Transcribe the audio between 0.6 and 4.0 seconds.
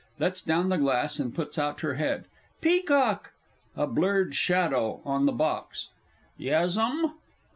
the glass and puts out her head.) Peacock! A